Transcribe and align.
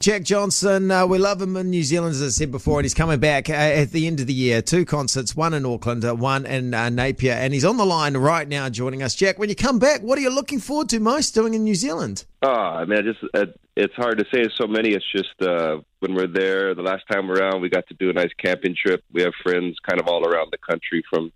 Jack 0.00 0.22
Johnson, 0.22 0.92
uh, 0.92 1.04
we 1.04 1.18
love 1.18 1.42
him 1.42 1.56
in 1.56 1.70
New 1.70 1.82
Zealand, 1.82 2.12
as 2.12 2.22
I 2.22 2.28
said 2.28 2.52
before, 2.52 2.78
and 2.78 2.84
he's 2.84 2.94
coming 2.94 3.18
back 3.18 3.50
uh, 3.50 3.54
at 3.54 3.90
the 3.90 4.06
end 4.06 4.20
of 4.20 4.28
the 4.28 4.32
year. 4.32 4.62
Two 4.62 4.84
concerts, 4.84 5.34
one 5.34 5.52
in 5.52 5.66
Auckland, 5.66 6.04
uh, 6.04 6.14
one 6.14 6.46
in 6.46 6.72
uh, 6.72 6.88
Napier, 6.88 7.32
and 7.32 7.52
he's 7.52 7.64
on 7.64 7.78
the 7.78 7.84
line 7.84 8.16
right 8.16 8.46
now 8.46 8.68
joining 8.68 9.02
us. 9.02 9.16
Jack, 9.16 9.40
when 9.40 9.48
you 9.48 9.56
come 9.56 9.80
back, 9.80 10.02
what 10.02 10.16
are 10.16 10.20
you 10.20 10.30
looking 10.30 10.60
forward 10.60 10.88
to 10.90 11.00
most 11.00 11.34
doing 11.34 11.54
in 11.54 11.64
New 11.64 11.74
Zealand? 11.74 12.26
Oh, 12.42 12.48
I 12.48 12.84
mean, 12.84 12.96
I 12.96 13.02
just 13.02 13.18
it, 13.34 13.58
it's 13.74 13.94
hard 13.94 14.18
to 14.18 14.24
say. 14.26 14.42
There's 14.42 14.56
So 14.56 14.68
many. 14.68 14.90
It's 14.90 15.04
just 15.10 15.42
uh, 15.42 15.78
when 15.98 16.14
we're 16.14 16.28
there. 16.28 16.76
The 16.76 16.82
last 16.82 17.02
time 17.10 17.28
around, 17.28 17.60
we 17.60 17.68
got 17.68 17.88
to 17.88 17.94
do 17.94 18.08
a 18.08 18.12
nice 18.12 18.32
camping 18.38 18.76
trip. 18.80 19.02
We 19.12 19.22
have 19.22 19.32
friends 19.42 19.78
kind 19.80 20.00
of 20.00 20.06
all 20.06 20.24
around 20.24 20.52
the 20.52 20.58
country 20.58 21.02
from 21.10 21.32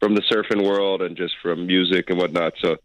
from 0.00 0.14
the 0.14 0.22
surfing 0.32 0.66
world 0.66 1.02
and 1.02 1.14
just 1.14 1.34
from 1.42 1.66
music 1.66 2.08
and 2.08 2.18
whatnot. 2.18 2.54
So 2.64 2.76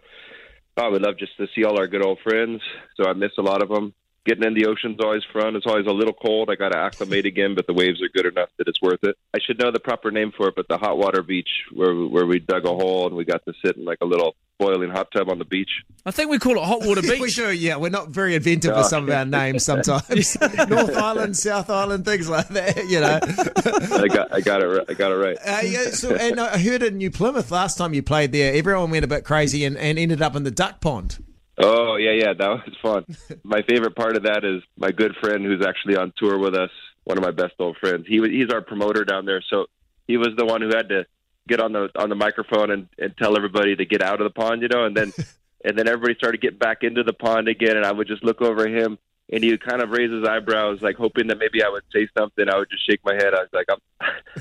oh, 0.75 0.85
I 0.85 0.89
would 0.89 1.01
love 1.01 1.17
just 1.17 1.37
to 1.37 1.47
see 1.55 1.63
all 1.63 1.79
our 1.79 1.87
good 1.87 2.05
old 2.05 2.19
friends. 2.25 2.61
So 2.97 3.09
I 3.09 3.13
miss 3.13 3.31
a 3.37 3.41
lot 3.41 3.63
of 3.63 3.69
them 3.69 3.93
getting 4.25 4.43
in 4.43 4.53
the 4.53 4.65
ocean's 4.67 4.99
always 5.01 5.23
fun. 5.33 5.55
It's 5.55 5.65
always 5.65 5.85
a 5.85 5.91
little 5.91 6.13
cold. 6.13 6.49
I 6.49 6.55
got 6.55 6.69
to 6.69 6.77
acclimate 6.77 7.25
again, 7.25 7.55
but 7.55 7.67
the 7.67 7.73
waves 7.73 8.01
are 8.01 8.09
good 8.09 8.25
enough 8.25 8.49
that 8.57 8.67
it's 8.67 8.81
worth 8.81 9.03
it. 9.03 9.17
I 9.33 9.39
should 9.39 9.59
know 9.59 9.71
the 9.71 9.79
proper 9.79 10.11
name 10.11 10.31
for 10.35 10.47
it, 10.47 10.55
but 10.55 10.67
the 10.67 10.77
hot 10.77 10.97
water 10.97 11.21
beach 11.21 11.49
where 11.73 11.93
where 11.93 12.25
we 12.25 12.39
dug 12.39 12.65
a 12.65 12.69
hole 12.69 13.07
and 13.07 13.15
we 13.15 13.25
got 13.25 13.43
to 13.45 13.53
sit 13.63 13.77
in 13.77 13.85
like 13.85 13.99
a 14.01 14.05
little 14.05 14.35
boiling 14.59 14.91
hot 14.91 15.11
tub 15.11 15.29
on 15.29 15.39
the 15.39 15.45
beach. 15.45 15.69
I 16.05 16.11
think 16.11 16.29
we 16.29 16.39
call 16.39 16.57
it 16.57 16.63
hot 16.63 16.85
water 16.85 17.01
beach. 17.03 17.19
we 17.19 17.31
do, 17.31 17.51
yeah. 17.51 17.75
We're 17.75 17.89
not 17.89 18.09
very 18.09 18.35
inventive 18.35 18.75
with 18.75 18.85
some 18.85 19.03
of 19.03 19.09
our 19.09 19.25
names 19.25 19.65
sometimes. 19.65 20.39
North 20.69 20.95
Island, 20.95 21.35
South 21.35 21.69
Island, 21.69 22.05
things 22.05 22.29
like 22.29 22.47
that. 22.49 22.87
You 22.87 23.01
know. 23.01 23.19
I 23.21 24.07
got, 24.07 24.33
I 24.33 24.41
got 24.41 24.61
it, 24.61 24.67
right. 24.67 24.85
I 24.87 24.93
got 24.93 25.11
it 25.11 25.15
right. 25.15 25.37
Uh, 25.37 25.61
yeah, 25.63 25.89
so, 25.89 26.15
and 26.15 26.39
I 26.39 26.57
heard 26.57 26.83
in 26.83 26.97
New 26.97 27.11
Plymouth 27.11 27.51
last 27.51 27.77
time 27.77 27.93
you 27.93 28.03
played 28.03 28.31
there, 28.31 28.53
everyone 28.53 28.91
went 28.91 29.03
a 29.03 29.07
bit 29.07 29.25
crazy 29.25 29.65
and, 29.65 29.77
and 29.77 29.99
ended 29.99 30.21
up 30.21 30.35
in 30.35 30.43
the 30.43 30.51
duck 30.51 30.79
pond. 30.81 31.17
Oh 31.57 31.95
yeah, 31.97 32.11
yeah, 32.11 32.33
that 32.33 32.49
was 32.49 32.75
fun. 32.81 33.05
my 33.43 33.61
favorite 33.63 33.95
part 33.95 34.17
of 34.17 34.23
that 34.23 34.43
is 34.43 34.63
my 34.77 34.91
good 34.91 35.15
friend 35.21 35.45
who's 35.45 35.65
actually 35.65 35.95
on 35.95 36.13
tour 36.17 36.37
with 36.37 36.55
us. 36.55 36.71
One 37.03 37.17
of 37.17 37.23
my 37.23 37.31
best 37.31 37.53
old 37.59 37.77
friends. 37.77 38.05
He 38.07 38.19
was 38.19 38.31
he's 38.31 38.49
our 38.49 38.61
promoter 38.61 39.03
down 39.03 39.25
there, 39.25 39.43
so 39.49 39.67
he 40.07 40.17
was 40.17 40.29
the 40.37 40.45
one 40.45 40.61
who 40.61 40.69
had 40.69 40.89
to 40.89 41.05
get 41.47 41.59
on 41.59 41.73
the 41.73 41.89
on 41.95 42.09
the 42.09 42.15
microphone 42.15 42.71
and, 42.71 42.87
and 42.97 43.15
tell 43.17 43.35
everybody 43.37 43.75
to 43.75 43.85
get 43.85 44.01
out 44.01 44.21
of 44.21 44.25
the 44.25 44.41
pond, 44.41 44.61
you 44.61 44.67
know, 44.67 44.85
and 44.85 44.95
then 44.95 45.11
and 45.65 45.77
then 45.77 45.87
everybody 45.87 46.15
started 46.15 46.41
getting 46.41 46.57
back 46.57 46.83
into 46.83 47.03
the 47.03 47.13
pond 47.13 47.47
again, 47.47 47.77
and 47.77 47.85
I 47.85 47.91
would 47.91 48.07
just 48.07 48.23
look 48.23 48.41
over 48.41 48.67
him 48.67 48.97
and 49.31 49.43
he 49.43 49.51
would 49.51 49.63
kind 49.63 49.81
of 49.81 49.89
raise 49.89 50.11
his 50.11 50.25
eyebrows, 50.27 50.81
like 50.81 50.95
hoping 50.95 51.27
that 51.27 51.37
maybe 51.39 51.63
I 51.63 51.69
would 51.69 51.83
say 51.93 52.07
something. 52.17 52.49
I 52.49 52.57
would 52.57 52.69
just 52.69 52.85
shake 52.85 52.99
my 53.05 53.13
head. 53.13 53.33
I 53.33 53.39
was 53.39 53.49
like, 53.53 53.65
I'm, 53.69 53.79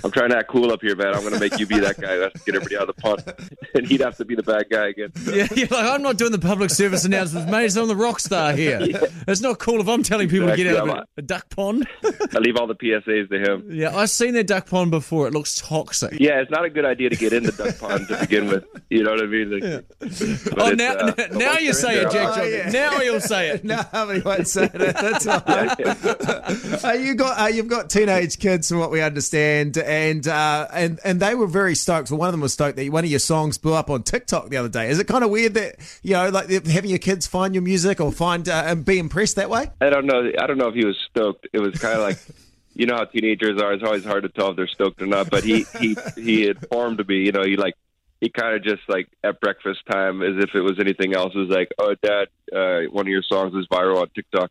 I'm 0.04 0.10
trying 0.10 0.30
to 0.30 0.38
act 0.38 0.48
cool 0.48 0.72
up 0.72 0.82
here, 0.82 0.96
man. 0.96 1.14
I'm 1.14 1.20
going 1.20 1.34
to 1.34 1.40
make 1.40 1.58
you 1.58 1.66
be 1.66 1.78
that 1.80 2.00
guy 2.00 2.16
that 2.16 2.32
has 2.32 2.42
to 2.42 2.44
get 2.44 2.56
everybody 2.56 2.76
out 2.76 2.88
of 2.88 2.96
the 2.96 3.00
pond, 3.02 3.22
and 3.74 3.86
he'd 3.86 4.00
have 4.00 4.16
to 4.16 4.24
be 4.24 4.34
the 4.34 4.42
bad 4.42 4.66
guy 4.70 4.88
again. 4.88 5.12
Yeah, 5.24 5.46
you're 5.54 5.68
like, 5.68 5.86
I'm 5.86 6.02
not 6.02 6.16
doing 6.18 6.32
the 6.32 6.38
public 6.38 6.70
service 6.70 7.04
announcements, 7.04 7.50
mate. 7.50 7.76
I'm 7.76 7.88
the 7.88 7.96
rock 7.96 8.20
star 8.20 8.52
here. 8.52 8.80
Yeah. 8.92 9.06
It's 9.28 9.40
not 9.40 9.58
cool 9.58 9.80
if 9.80 9.88
I'm 9.88 10.02
telling 10.02 10.28
people 10.28 10.48
exactly. 10.48 10.64
to 10.64 10.70
get 10.70 10.80
out 10.80 10.88
of 10.88 10.96
a, 10.96 11.04
a 11.18 11.22
duck 11.22 11.48
pond. 11.50 11.86
I 12.04 12.38
leave 12.38 12.56
all 12.56 12.66
the 12.66 12.74
PSAs 12.74 13.28
to 13.30 13.38
him. 13.38 13.68
Yeah, 13.72 13.96
I've 13.96 14.10
seen 14.10 14.34
that 14.34 14.46
duck 14.46 14.66
pond 14.66 14.90
before. 14.90 15.28
It 15.28 15.32
looks 15.32 15.58
toxic. 15.58 16.18
Yeah, 16.20 16.40
it's 16.40 16.50
not 16.50 16.64
a 16.64 16.70
good 16.70 16.84
idea 16.84 17.10
to 17.10 17.16
get 17.16 17.32
in 17.32 17.44
the 17.44 17.52
duck 17.52 17.78
pond 17.78 18.08
to 18.08 18.18
begin 18.18 18.48
with. 18.48 18.64
You 18.90 19.04
know 19.04 19.12
what 19.12 19.22
I 19.22 19.26
mean? 19.26 19.50
Like, 19.50 19.62
yeah. 19.62 20.36
Oh, 20.58 20.70
now, 20.72 20.92
uh, 20.94 21.14
now 21.32 21.58
you 21.58 21.72
say 21.72 22.02
it, 22.02 22.10
Jack. 22.10 22.36
Oh, 22.36 22.42
yeah. 22.42 22.70
Now 22.70 23.00
you'll 23.00 23.20
say 23.20 23.50
it. 23.50 23.64
no, 23.64 23.82
he 24.12 24.20
won't 24.20 24.48
say 24.48 24.64
it. 24.64 24.81
That's 24.84 25.26
all 25.26 25.42
uh, 25.46 26.92
you 26.98 27.14
got 27.14 27.40
uh, 27.40 27.46
you've 27.46 27.68
got 27.68 27.90
teenage 27.90 28.38
kids, 28.38 28.68
from 28.68 28.78
what 28.78 28.90
we 28.90 29.00
understand, 29.00 29.78
and 29.78 30.26
uh, 30.26 30.68
and 30.72 31.00
and 31.04 31.20
they 31.20 31.34
were 31.34 31.46
very 31.46 31.74
stoked. 31.74 32.10
Well, 32.10 32.18
one 32.18 32.28
of 32.28 32.32
them 32.32 32.40
was 32.40 32.52
stoked 32.52 32.76
that 32.76 32.90
one 32.90 33.04
of 33.04 33.10
your 33.10 33.20
songs 33.20 33.58
blew 33.58 33.74
up 33.74 33.90
on 33.90 34.02
TikTok 34.02 34.48
the 34.48 34.56
other 34.56 34.68
day. 34.68 34.90
Is 34.90 34.98
it 34.98 35.06
kind 35.06 35.24
of 35.24 35.30
weird 35.30 35.54
that 35.54 35.76
you 36.02 36.14
know, 36.14 36.28
like 36.28 36.48
having 36.66 36.90
your 36.90 36.98
kids 36.98 37.26
find 37.26 37.54
your 37.54 37.62
music 37.62 38.00
or 38.00 38.12
find 38.12 38.48
uh, 38.48 38.64
and 38.66 38.84
be 38.84 38.98
impressed 38.98 39.36
that 39.36 39.50
way? 39.50 39.70
I 39.80 39.90
don't 39.90 40.06
know. 40.06 40.30
I 40.38 40.46
don't 40.46 40.58
know 40.58 40.68
if 40.68 40.74
he 40.74 40.84
was 40.84 40.98
stoked. 41.10 41.46
It 41.52 41.60
was 41.60 41.78
kind 41.78 41.94
of 41.94 42.02
like. 42.02 42.18
You 42.74 42.86
know 42.86 42.96
how 42.96 43.04
teenagers 43.04 43.60
are. 43.60 43.74
It's 43.74 43.84
always 43.84 44.02
hard 44.02 44.22
to 44.22 44.30
tell 44.30 44.48
if 44.48 44.56
they're 44.56 44.66
stoked 44.66 45.02
or 45.02 45.06
not. 45.06 45.28
But 45.28 45.44
he 45.44 45.66
he 45.78 45.94
he 46.14 46.48
informed 46.48 47.06
me. 47.06 47.16
You 47.16 47.30
know, 47.30 47.42
he 47.44 47.58
like 47.58 47.74
he 48.22 48.30
kind 48.30 48.54
of 48.54 48.62
just 48.62 48.82
like 48.88 49.08
at 49.24 49.40
breakfast 49.40 49.80
time, 49.90 50.22
as 50.22 50.42
if 50.42 50.54
it 50.54 50.60
was 50.60 50.78
anything 50.78 51.12
else, 51.12 51.34
was 51.34 51.48
like, 51.48 51.72
"Oh, 51.76 51.96
Dad, 52.00 52.28
uh, 52.54 52.88
one 52.92 53.06
of 53.06 53.10
your 53.10 53.24
songs 53.24 53.52
is 53.54 53.66
viral 53.66 54.00
on 54.00 54.08
TikTok." 54.14 54.48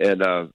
And 0.00 0.22
uh, 0.22 0.46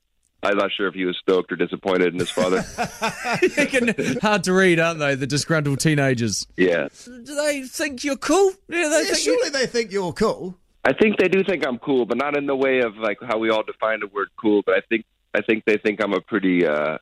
I'm 0.44 0.58
not 0.58 0.72
sure 0.76 0.88
if 0.88 0.96
he 0.96 1.06
was 1.06 1.18
stoked 1.18 1.52
or 1.52 1.56
disappointed 1.56 2.14
in 2.14 2.20
his 2.20 2.32
father. 2.32 2.62
hard 4.22 4.44
to 4.46 4.54
read, 4.54 4.80
aren't 4.80 5.00
they? 5.00 5.16
The 5.16 5.28
disgruntled 5.28 5.80
teenagers. 5.80 6.48
Yeah. 6.58 6.88
Do 7.06 7.36
they 7.36 7.64
think 7.64 8.04
you're 8.04 8.18
cool? 8.18 8.54
Yeah, 8.68 8.90
they 8.90 9.08
yeah, 9.08 9.14
surely 9.14 9.50
they 9.50 9.68
think 9.68 9.92
you're 9.92 10.14
cool. 10.14 10.58
I 10.84 10.94
think 10.94 11.18
they 11.18 11.28
do 11.28 11.44
think 11.44 11.66
I'm 11.68 11.78
cool, 11.78 12.06
but 12.06 12.18
not 12.18 12.36
in 12.36 12.48
the 12.48 12.56
way 12.56 12.80
of 12.80 12.98
like 12.98 13.20
how 13.22 13.38
we 13.38 13.52
all 13.52 13.62
define 13.62 14.00
the 14.00 14.08
word 14.08 14.30
cool. 14.36 14.64
But 14.66 14.76
I 14.76 14.82
think 14.90 15.06
I 15.34 15.42
think 15.42 15.64
they 15.66 15.78
think 15.78 16.04
I'm 16.04 16.14
a 16.14 16.22
pretty 16.22 16.66
uh, 16.66 16.98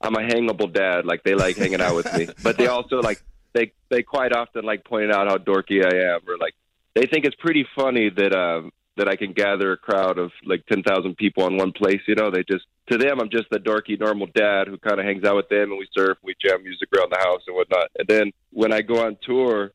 I'm 0.00 0.14
a 0.14 0.20
hangable 0.20 0.72
dad. 0.72 1.04
Like 1.04 1.24
they 1.24 1.34
like 1.34 1.56
hanging 1.56 1.80
out 1.80 1.96
with 1.96 2.12
me, 2.16 2.28
but 2.44 2.56
they 2.56 2.68
also 2.68 3.00
like 3.00 3.20
they 3.54 3.72
they 3.88 4.02
quite 4.02 4.32
often 4.32 4.64
like 4.64 4.84
pointing 4.84 5.10
out 5.10 5.26
how 5.26 5.36
dorky 5.36 5.84
I 5.84 6.14
am, 6.14 6.20
or 6.28 6.38
like 6.38 6.54
they 6.94 7.06
think 7.06 7.24
it's 7.24 7.36
pretty 7.36 7.66
funny 7.74 8.08
that 8.08 8.32
um, 8.32 8.70
that 8.98 9.08
I 9.08 9.16
can 9.16 9.32
gather 9.32 9.72
a 9.72 9.76
crowd 9.76 10.18
of 10.18 10.30
like 10.44 10.66
10,000 10.66 11.16
people 11.16 11.46
in 11.46 11.56
one 11.56 11.72
place. 11.72 12.00
You 12.06 12.14
know, 12.14 12.30
they 12.30 12.44
just, 12.48 12.66
to 12.90 12.98
them, 12.98 13.20
I'm 13.20 13.30
just 13.30 13.48
the 13.50 13.58
dorky, 13.58 13.98
normal 13.98 14.28
dad 14.34 14.68
who 14.68 14.78
kind 14.78 15.00
of 15.00 15.06
hangs 15.06 15.24
out 15.24 15.36
with 15.36 15.48
them 15.48 15.70
and 15.70 15.78
we 15.78 15.88
surf, 15.96 16.18
we 16.22 16.34
jam 16.44 16.62
music 16.62 16.88
around 16.96 17.10
the 17.10 17.18
house 17.18 17.42
and 17.46 17.56
whatnot. 17.56 17.88
And 17.98 18.08
then 18.08 18.32
when 18.50 18.72
I 18.72 18.82
go 18.82 19.04
on 19.04 19.16
tour, 19.22 19.72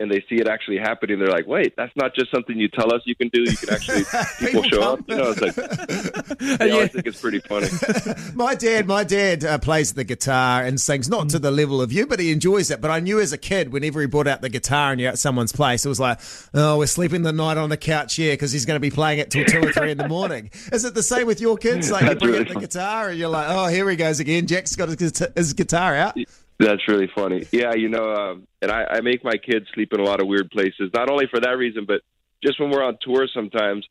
and 0.00 0.10
they 0.10 0.24
see 0.28 0.36
it 0.36 0.48
actually 0.48 0.78
happening, 0.78 1.18
they're 1.18 1.28
like, 1.28 1.46
"Wait, 1.46 1.74
that's 1.76 1.94
not 1.94 2.14
just 2.14 2.30
something 2.30 2.58
you 2.58 2.68
tell 2.68 2.92
us 2.92 3.02
you 3.04 3.14
can 3.14 3.28
do. 3.28 3.42
You 3.42 3.56
can 3.56 3.70
actually 3.70 4.04
people, 4.38 4.62
people 4.62 4.62
show 4.64 4.80
come. 4.80 4.92
up." 4.92 5.08
You 5.08 5.16
know, 5.16 5.30
it's 5.36 5.40
like 5.40 6.38
they 6.58 6.66
yeah. 6.68 6.72
always 6.72 6.92
think 6.92 7.06
it's 7.06 7.20
pretty 7.20 7.40
funny. 7.40 7.68
my 8.34 8.54
dad, 8.54 8.86
my 8.86 9.04
dad 9.04 9.44
uh, 9.44 9.58
plays 9.58 9.92
the 9.92 10.04
guitar 10.04 10.64
and 10.64 10.80
sings, 10.80 11.08
not 11.08 11.28
to 11.30 11.38
the 11.38 11.50
level 11.50 11.82
of 11.82 11.92
you, 11.92 12.06
but 12.06 12.18
he 12.18 12.32
enjoys 12.32 12.70
it. 12.70 12.80
But 12.80 12.90
I 12.90 13.00
knew 13.00 13.20
as 13.20 13.32
a 13.32 13.38
kid, 13.38 13.72
whenever 13.72 14.00
he 14.00 14.06
brought 14.06 14.26
out 14.26 14.40
the 14.40 14.48
guitar 14.48 14.92
and 14.92 15.00
you're 15.00 15.10
at 15.10 15.18
someone's 15.18 15.52
place, 15.52 15.84
it 15.84 15.88
was 15.88 16.00
like, 16.00 16.18
"Oh, 16.54 16.78
we're 16.78 16.86
sleeping 16.86 17.22
the 17.22 17.32
night 17.32 17.58
on 17.58 17.68
the 17.68 17.76
couch 17.76 18.16
here 18.16 18.32
because 18.32 18.52
he's 18.52 18.64
going 18.64 18.76
to 18.76 18.80
be 18.80 18.90
playing 18.90 19.18
it 19.18 19.30
till 19.30 19.44
two 19.44 19.60
or 19.60 19.72
three 19.72 19.90
in 19.90 19.98
the 19.98 20.08
morning." 20.08 20.50
Is 20.72 20.84
it 20.84 20.94
the 20.94 21.02
same 21.02 21.26
with 21.26 21.40
your 21.40 21.58
kids? 21.58 21.90
Like 21.90 22.08
you 22.08 22.14
bring 22.14 22.32
really 22.32 22.48
out 22.48 22.54
the 22.54 22.60
guitar 22.60 23.08
and 23.10 23.18
you're 23.18 23.28
like, 23.28 23.46
"Oh, 23.50 23.66
here 23.68 23.88
he 23.90 23.96
goes 23.96 24.18
again. 24.18 24.46
Jack's 24.46 24.74
got 24.76 24.88
his, 24.88 25.26
his 25.36 25.52
guitar 25.52 25.94
out." 25.94 26.16
That's 26.60 26.86
really 26.88 27.10
funny. 27.14 27.46
Yeah, 27.52 27.74
you 27.74 27.88
know, 27.88 28.12
um, 28.12 28.46
and 28.60 28.70
I, 28.70 28.84
I 28.84 29.00
make 29.00 29.24
my 29.24 29.38
kids 29.38 29.66
sleep 29.72 29.94
in 29.94 30.00
a 30.00 30.02
lot 30.02 30.20
of 30.20 30.26
weird 30.26 30.50
places. 30.50 30.90
Not 30.92 31.08
only 31.08 31.26
for 31.26 31.40
that 31.40 31.56
reason, 31.56 31.86
but 31.86 32.02
just 32.44 32.60
when 32.60 32.70
we're 32.70 32.84
on 32.84 32.98
tour 33.00 33.26
sometimes. 33.34 33.86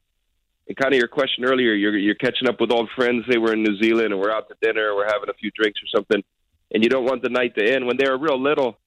And 0.68 0.78
kind 0.78 0.94
of 0.94 1.00
your 1.00 1.08
question 1.08 1.46
earlier, 1.46 1.74
you're 1.74 1.98
you're 1.98 2.14
catching 2.14 2.48
up 2.48 2.62
with 2.62 2.72
old 2.72 2.92
friends. 2.96 3.26
They 3.28 3.40
were 3.40 3.54
in 3.54 3.64
New 3.64 3.76
Zealand, 3.82 4.14
and 4.14 4.20
we're 4.20 4.32
out 4.32 4.50
to 4.50 4.56
dinner, 4.62 4.96
we're 4.96 5.08
having 5.08 5.30
a 5.30 5.34
few 5.34 5.50
drinks 5.50 5.80
or 5.82 5.88
something, 5.98 6.24
and 6.72 6.84
you 6.84 6.92
don't 6.92 7.06
want 7.06 7.24
the 7.24 7.30
night 7.30 7.56
to 7.56 7.74
end. 7.74 7.88
When 7.88 7.98
they 7.98 8.08
were 8.08 8.20
real 8.20 8.40
little, 8.40 8.78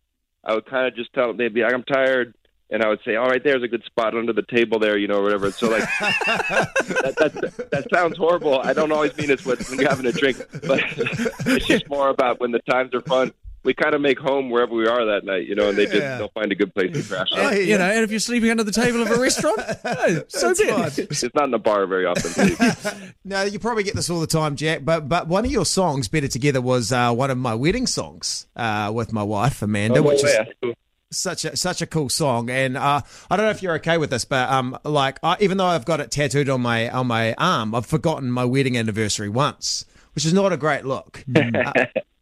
I 0.45 0.55
would 0.55 0.67
kind 0.67 0.87
of 0.87 0.95
just 0.95 1.13
tell 1.13 1.27
them 1.27 1.39
they'd 1.39 1.53
be 1.53 1.63
like, 1.63 1.75
"I'm 1.75 1.83
tired," 1.83 2.37
and 2.71 2.85
I 2.85 2.89
would 2.89 3.01
say, 3.05 3.17
"All 3.17 3.27
right, 3.27 3.43
there's 3.43 3.65
a 3.65 3.69
good 3.69 3.83
spot 3.83 4.17
under 4.17 4.33
the 4.33 4.43
table 4.43 4.79
there," 4.79 4.97
you 4.97 5.09
know, 5.09 5.17
or 5.17 5.23
whatever. 5.25 5.51
So 5.51 5.69
like, 5.69 5.83
that, 5.99 7.15
that 7.19 7.69
that 7.73 7.87
sounds 7.93 8.17
horrible. 8.17 8.61
I 8.61 8.75
don't 8.75 8.93
always 8.93 9.17
mean 9.17 9.33
it's 9.33 9.45
when 9.45 9.59
you're 9.77 9.89
having 9.89 10.07
a 10.07 10.13
drink, 10.13 10.37
but 10.65 10.85
it's 11.47 11.67
just 11.67 11.89
more 11.89 12.11
about 12.11 12.39
when 12.39 12.53
the 12.53 12.61
times 12.61 12.95
are 12.95 13.01
fun 13.01 13.33
we 13.65 13.75
kind 13.75 13.95
of 13.95 14.01
make 14.01 14.19
home 14.19 14.51
wherever 14.51 14.75
we 14.75 14.87
are 14.87 15.05
that 15.07 15.25
night, 15.25 15.47
you 15.47 15.55
know, 15.55 15.69
and 15.69 15.79
they 15.79 15.85
just 15.85 15.99
yeah. 15.99 16.19
they'll 16.19 16.29
find 16.29 16.51
a 16.51 16.55
good 16.55 16.75
place 16.75 16.93
to 16.93 17.03
crash. 17.03 17.29
You 17.31 17.79
know, 17.79 17.85
and 17.85 18.03
if 18.03 18.11
you're 18.11 18.21
sleeping 18.21 18.51
under 18.51 18.65
the 18.65 18.73
table 18.73 19.03
of 19.03 19.11
a 19.11 19.21
restaurant, 19.21 19.61
so 20.29 20.55
be 20.55 20.65
it. 20.65 20.99
It's 20.99 21.23
not 21.35 21.45
in 21.45 21.55
a 21.55 21.59
bar 21.59 21.87
very 21.87 22.07
often. 22.07 22.57
no, 23.25 23.43
you 23.43 23.59
probably 23.59 23.85
get 23.85 23.95
this 23.95 24.11
all 24.11 24.21
the 24.21 24.27
time, 24.27 24.57
Jack. 24.57 24.85
But 24.85 25.09
but 25.09 25.29
one 25.29 25.45
of 25.45 25.51
your 25.51 25.65
songs, 25.65 26.09
"Better 26.09 26.29
Together," 26.29 26.61
was 26.61 26.93
uh, 26.93 27.13
one 27.13 27.31
of 27.31 27.39
my 27.39 27.55
wedding 27.55 27.87
songs 27.87 28.47
uh, 28.57 28.91
with 28.95 29.13
my 29.13 29.23
wife 29.23 29.63
Amanda, 29.63 30.01
oh, 30.01 30.03
which 30.03 30.23
yeah. 30.25 30.45
is 30.63 30.75
such 31.13 31.45
a 31.45 31.57
such 31.57 31.83
a 31.83 31.87
cool 31.87 32.09
song, 32.09 32.51
and 32.51 32.77
uh, 32.77 33.03
I 33.31 33.37
don't 33.37 33.47
know 33.47 33.53
if 33.53 33.63
you're 33.63 33.75
okay 33.77 33.99
with 33.99 34.11
this, 34.11 34.25
but 34.25 34.51
um, 34.51 34.77
like 34.85 35.19
I, 35.23 35.37
even 35.41 35.59
though 35.59 35.67
I've 35.67 35.85
got 35.85 36.01
it 36.01 36.11
tattooed 36.11 36.49
on 36.49 36.63
my 36.63 36.89
on 36.91 37.07
my 37.07 37.35
arm, 37.35 37.75
I've 37.75 37.87
forgotten 37.87 38.31
my 38.31 38.45
wedding 38.45 38.77
anniversary 38.77 39.29
once 39.29 39.85
which 40.15 40.25
is 40.25 40.33
not 40.33 40.53
a 40.53 40.57
great 40.57 40.85
look. 40.85 41.25
uh, 41.35 41.73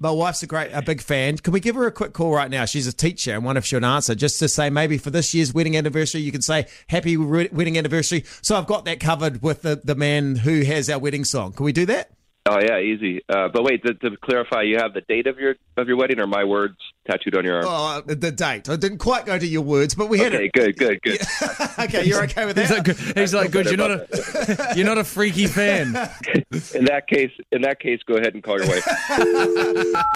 my 0.00 0.10
wife's 0.10 0.42
a 0.42 0.46
great, 0.46 0.70
a 0.72 0.80
big 0.80 1.02
fan. 1.02 1.36
Can 1.36 1.52
we 1.52 1.60
give 1.60 1.76
her 1.76 1.86
a 1.86 1.92
quick 1.92 2.14
call 2.14 2.32
right 2.32 2.50
now? 2.50 2.64
She's 2.64 2.86
a 2.86 2.92
teacher 2.92 3.34
and 3.34 3.44
wonder 3.44 3.58
if 3.58 3.66
she'll 3.66 3.84
answer, 3.84 4.14
just 4.14 4.38
to 4.38 4.48
say 4.48 4.70
maybe 4.70 4.96
for 4.96 5.10
this 5.10 5.34
year's 5.34 5.52
wedding 5.52 5.76
anniversary, 5.76 6.22
you 6.22 6.32
can 6.32 6.42
say 6.42 6.66
happy 6.88 7.16
wedding 7.18 7.76
anniversary. 7.76 8.24
So 8.40 8.56
I've 8.56 8.66
got 8.66 8.86
that 8.86 8.98
covered 8.98 9.42
with 9.42 9.60
the, 9.62 9.80
the 9.84 9.94
man 9.94 10.36
who 10.36 10.62
has 10.62 10.88
our 10.88 10.98
wedding 10.98 11.24
song. 11.24 11.52
Can 11.52 11.64
we 11.64 11.72
do 11.72 11.84
that? 11.86 12.10
Oh 12.46 12.58
yeah, 12.58 12.78
easy. 12.78 13.20
Uh, 13.28 13.48
but 13.52 13.64
wait, 13.64 13.82
to, 13.84 13.92
to, 13.92 14.16
clarify, 14.16 14.62
you 14.62 14.78
have 14.78 14.94
the 14.94 15.02
date 15.02 15.26
of 15.26 15.38
your 15.38 15.56
of 15.76 15.88
your 15.88 15.98
wedding, 15.98 16.18
or 16.20 16.26
my 16.26 16.42
words 16.42 16.76
tattooed 17.06 17.36
on 17.36 17.44
your 17.44 17.56
arm? 17.56 17.66
Oh, 17.68 18.14
the 18.14 18.32
date. 18.32 18.66
I 18.68 18.76
didn't 18.76 18.98
quite 18.98 19.26
go 19.26 19.38
to 19.38 19.46
your 19.46 19.60
words, 19.60 19.94
but 19.94 20.08
we 20.08 20.18
had 20.18 20.34
okay, 20.34 20.46
it. 20.46 20.52
Good, 20.52 20.76
good, 20.78 21.02
good. 21.02 21.20
okay, 21.78 22.04
you're 22.04 22.22
okay 22.24 22.46
with 22.46 22.56
that? 22.56 22.66
He's 22.66 22.70
like, 22.70 22.84
good. 22.84 22.96
He's 23.18 23.34
like, 23.34 23.50
good. 23.50 23.66
You're 23.66 23.76
not 23.76 23.90
a 23.90 24.72
you're 24.76 24.86
not 24.86 24.96
a 24.96 25.04
freaky 25.04 25.46
fan. 25.48 25.88
in 26.74 26.86
that 26.86 27.04
case, 27.08 27.32
in 27.52 27.60
that 27.62 27.78
case, 27.78 28.00
go 28.06 28.14
ahead 28.14 28.32
and 28.32 28.42
call 28.42 28.58
your 28.58 28.68
wife. 28.68 28.88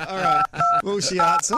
all 0.09 0.17
right. 0.17 0.43
Will 0.83 1.01
she 1.01 1.19
answer? 1.19 1.57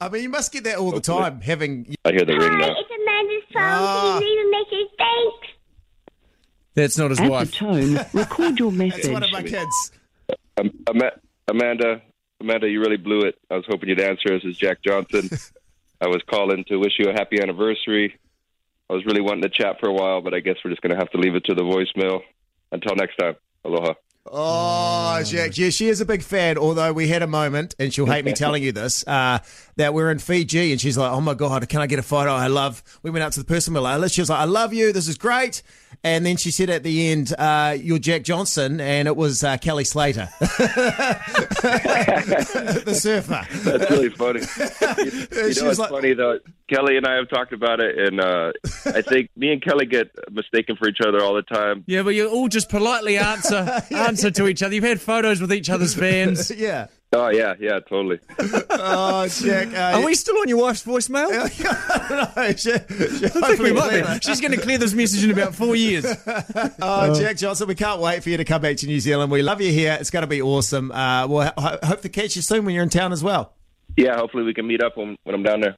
I 0.00 0.08
mean, 0.08 0.22
you 0.22 0.30
must 0.30 0.50
get 0.50 0.64
that 0.64 0.76
all 0.76 0.92
the 0.92 1.00
time. 1.00 1.42
Having 1.42 1.94
I 2.06 2.12
hear 2.12 2.24
the 2.24 2.38
ring 2.38 2.58
now. 2.58 2.68
Hi, 2.68 2.80
it's 2.80 2.90
Amanda's 2.90 3.44
phone. 3.52 4.18
Can 4.18 4.22
you 4.22 4.28
leave 4.28 4.46
a 4.46 4.50
message? 4.50 4.90
Thanks. 4.96 5.48
That's 6.74 6.96
not 6.98 7.10
his 7.10 7.20
At 7.20 7.30
wife. 7.30 7.50
the 7.50 7.56
tone, 7.56 7.94
record 8.12 8.58
your 8.58 8.72
message. 8.72 9.00
It's 9.00 9.08
one 9.08 9.22
of 9.24 9.32
my 9.32 9.42
kids. 9.42 9.92
Um, 10.56 10.70
Ama- 10.88 11.12
Amanda, 11.48 12.02
Amanda, 12.40 12.68
you 12.68 12.80
really 12.80 12.96
blew 12.96 13.22
it. 13.22 13.36
I 13.50 13.56
was 13.56 13.64
hoping 13.68 13.88
you'd 13.88 14.00
answer. 14.00 14.28
This 14.38 14.44
is 14.44 14.56
Jack 14.56 14.78
Johnson. 14.82 15.28
I 16.00 16.06
was 16.08 16.22
calling 16.30 16.64
to 16.68 16.76
wish 16.78 16.92
you 16.98 17.10
a 17.10 17.12
happy 17.12 17.40
anniversary. 17.42 18.18
I 18.88 18.94
was 18.94 19.04
really 19.04 19.20
wanting 19.20 19.42
to 19.42 19.48
chat 19.50 19.76
for 19.80 19.88
a 19.88 19.92
while, 19.92 20.20
but 20.22 20.32
I 20.34 20.40
guess 20.40 20.56
we're 20.64 20.70
just 20.70 20.80
going 20.82 20.92
to 20.92 20.98
have 20.98 21.10
to 21.10 21.18
leave 21.18 21.34
it 21.34 21.44
to 21.46 21.54
the 21.54 21.62
voicemail. 21.62 22.20
Until 22.72 22.94
next 22.96 23.16
time, 23.16 23.36
aloha. 23.64 23.94
Oh, 24.30 25.22
Jack, 25.24 25.56
yeah, 25.56 25.70
she 25.70 25.88
is 25.88 26.02
a 26.02 26.04
big 26.04 26.22
fan. 26.22 26.58
Although 26.58 26.92
we 26.92 27.08
had 27.08 27.22
a 27.22 27.26
moment, 27.26 27.74
and 27.78 27.92
she'll 27.92 28.04
hate 28.06 28.24
me 28.24 28.32
telling 28.34 28.62
you 28.62 28.70
this, 28.70 29.02
uh, 29.06 29.38
that 29.76 29.94
we're 29.94 30.10
in 30.10 30.18
Fiji, 30.18 30.72
and 30.72 30.80
she's 30.80 30.98
like, 30.98 31.10
"Oh 31.10 31.22
my 31.22 31.32
god, 31.34 31.66
can 31.70 31.80
I 31.80 31.86
get 31.86 31.98
a 31.98 32.02
photo? 32.02 32.32
I 32.32 32.48
love." 32.48 32.82
We 33.02 33.10
went 33.10 33.22
out 33.24 33.32
to 33.32 33.40
the 33.40 33.46
person 33.46 33.72
we 33.72 33.80
like. 33.80 34.12
She 34.12 34.20
was 34.20 34.28
like, 34.28 34.40
"I 34.40 34.44
love 34.44 34.74
you. 34.74 34.92
This 34.92 35.08
is 35.08 35.16
great." 35.16 35.62
And 36.04 36.24
then 36.24 36.36
she 36.36 36.50
said 36.50 36.68
at 36.70 36.82
the 36.82 37.08
end, 37.10 37.32
uh, 37.38 37.76
"You're 37.80 37.98
Jack 37.98 38.22
Johnson," 38.24 38.78
and 38.78 39.08
it 39.08 39.16
was 39.16 39.42
uh, 39.42 39.56
Kelly 39.56 39.84
Slater, 39.84 40.28
the 42.84 42.94
surfer. 42.94 43.46
That's 43.50 43.90
really 43.90 44.10
funny. 44.10 44.40
You, 44.40 45.12
you 45.46 45.52
She 45.54 45.60
know, 45.60 45.68
was 45.68 45.78
it's 45.78 45.78
like- 45.78 45.90
funny 45.90 46.12
though. 46.12 46.38
Kelly 46.70 46.96
and 46.96 47.06
I 47.06 47.16
have 47.16 47.28
talked 47.28 47.52
about 47.52 47.80
it, 47.80 47.98
and 47.98 48.20
uh, 48.20 48.52
I 48.86 49.02
think 49.02 49.28
me 49.36 49.52
and 49.52 49.60
Kelly 49.62 49.86
get 49.86 50.10
mistaken 50.30 50.76
for 50.76 50.88
each 50.88 51.00
other 51.06 51.22
all 51.22 51.34
the 51.34 51.42
time. 51.42 51.84
Yeah, 51.86 52.02
but 52.02 52.10
you 52.10 52.28
all 52.28 52.48
just 52.48 52.68
politely 52.70 53.18
answer 53.18 53.82
answer 53.90 54.30
to 54.30 54.46
each 54.46 54.62
other. 54.62 54.74
You've 54.74 54.84
had 54.84 55.00
photos 55.00 55.40
with 55.40 55.52
each 55.52 55.68
other's 55.68 55.94
fans. 56.02 56.50
yeah. 56.50 56.86
Oh 57.12 57.28
yeah, 57.28 57.54
yeah, 57.58 57.80
totally. 57.88 58.20
Oh, 58.70 59.26
Jack. 59.26 59.74
Uh, 59.74 59.98
Are 59.98 60.04
we 60.04 60.14
still 60.14 60.38
on 60.38 60.48
your 60.48 60.58
wife's 60.58 60.84
voicemail? 60.84 61.28
no, 62.08 62.52
she, 62.52 62.70
she 62.70 62.72
I 62.72 62.76
think 62.78 63.34
we 63.34 63.40
hopefully 63.40 63.72
might 63.72 64.06
be. 64.06 64.20
She's 64.20 64.40
going 64.40 64.52
to 64.52 64.60
clear 64.60 64.78
this 64.78 64.94
message 64.94 65.24
in 65.24 65.32
about 65.32 65.56
four 65.56 65.74
years. 65.74 66.06
Oh, 66.80 67.18
Jack 67.18 67.36
Johnson, 67.36 67.66
we 67.66 67.74
can't 67.74 68.00
wait 68.00 68.22
for 68.22 68.30
you 68.30 68.36
to 68.36 68.44
come 68.44 68.62
back 68.62 68.76
to 68.76 68.86
New 68.86 69.00
Zealand. 69.00 69.32
We 69.32 69.42
love 69.42 69.60
you 69.60 69.72
here. 69.72 69.96
It's 70.00 70.10
going 70.10 70.20
to 70.22 70.28
be 70.28 70.40
awesome. 70.40 70.92
Uh, 70.92 71.26
we'll 71.26 71.50
ho- 71.58 71.78
hope 71.82 72.02
to 72.02 72.08
catch 72.08 72.36
you 72.36 72.42
soon 72.42 72.64
when 72.64 72.76
you're 72.76 72.84
in 72.84 72.90
town 72.90 73.12
as 73.12 73.24
well. 73.24 73.54
Yeah, 73.96 74.16
hopefully 74.16 74.44
we 74.44 74.54
can 74.54 74.68
meet 74.68 74.80
up 74.80 74.96
when, 74.96 75.16
when 75.24 75.34
I'm 75.34 75.42
down 75.42 75.62
there. 75.62 75.76